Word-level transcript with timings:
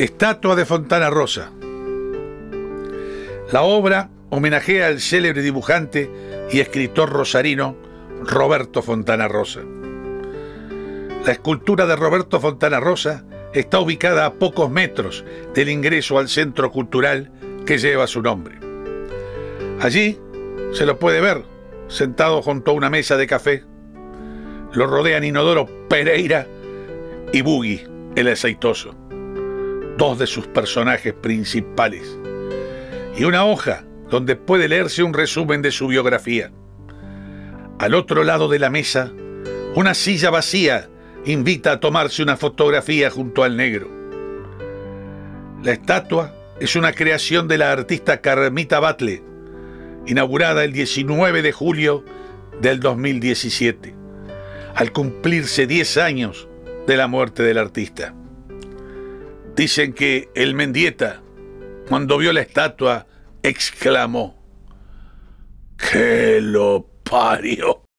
Estatua 0.00 0.56
de 0.56 0.64
Fontana 0.64 1.10
Rosa. 1.10 1.52
La 3.52 3.60
obra 3.64 4.08
homenajea 4.30 4.86
al 4.86 4.98
célebre 4.98 5.42
dibujante 5.42 6.10
y 6.50 6.60
escritor 6.60 7.10
rosarino 7.10 7.76
Roberto 8.22 8.80
Fontana 8.80 9.28
Rosa. 9.28 9.60
La 11.26 11.32
escultura 11.32 11.84
de 11.84 11.96
Roberto 11.96 12.40
Fontana 12.40 12.80
Rosa 12.80 13.26
está 13.52 13.78
ubicada 13.78 14.24
a 14.24 14.32
pocos 14.32 14.70
metros 14.70 15.22
del 15.52 15.68
ingreso 15.68 16.18
al 16.18 16.30
centro 16.30 16.72
cultural 16.72 17.30
que 17.66 17.76
lleva 17.76 18.06
su 18.06 18.22
nombre. 18.22 18.58
Allí 19.82 20.18
se 20.72 20.86
lo 20.86 20.98
puede 20.98 21.20
ver 21.20 21.44
sentado 21.88 22.40
junto 22.40 22.70
a 22.70 22.74
una 22.74 22.88
mesa 22.88 23.18
de 23.18 23.26
café. 23.26 23.64
Lo 24.72 24.86
rodean 24.86 25.24
Inodoro 25.24 25.68
Pereira 25.90 26.46
y 27.34 27.42
Buggy, 27.42 27.82
el 28.16 28.28
aceitoso 28.28 28.96
dos 30.00 30.18
de 30.18 30.26
sus 30.26 30.46
personajes 30.46 31.12
principales, 31.12 32.18
y 33.18 33.24
una 33.24 33.44
hoja 33.44 33.84
donde 34.08 34.34
puede 34.34 34.66
leerse 34.66 35.02
un 35.02 35.12
resumen 35.12 35.60
de 35.60 35.70
su 35.70 35.88
biografía. 35.88 36.50
Al 37.78 37.94
otro 37.94 38.24
lado 38.24 38.48
de 38.48 38.58
la 38.58 38.70
mesa, 38.70 39.12
una 39.74 39.92
silla 39.92 40.30
vacía 40.30 40.88
invita 41.26 41.72
a 41.72 41.80
tomarse 41.80 42.22
una 42.22 42.38
fotografía 42.38 43.10
junto 43.10 43.44
al 43.44 43.58
negro. 43.58 43.90
La 45.62 45.72
estatua 45.72 46.34
es 46.60 46.76
una 46.76 46.94
creación 46.94 47.46
de 47.46 47.58
la 47.58 47.70
artista 47.70 48.22
Carmita 48.22 48.80
Batle, 48.80 49.22
inaugurada 50.06 50.64
el 50.64 50.72
19 50.72 51.42
de 51.42 51.52
julio 51.52 52.06
del 52.62 52.80
2017, 52.80 53.94
al 54.74 54.92
cumplirse 54.92 55.66
10 55.66 55.98
años 55.98 56.48
de 56.86 56.96
la 56.96 57.06
muerte 57.06 57.42
del 57.42 57.58
artista. 57.58 58.14
Dicen 59.60 59.92
que 59.92 60.30
el 60.34 60.54
Mendieta, 60.54 61.20
cuando 61.86 62.16
vio 62.16 62.32
la 62.32 62.40
estatua, 62.40 63.06
exclamó, 63.42 64.42
¡Que 65.76 66.40
lo 66.40 66.88
parió! 67.04 67.89